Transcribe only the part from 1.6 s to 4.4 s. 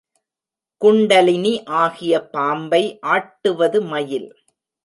ஆகிய பாம்பை ஆட்டுவது மயில்.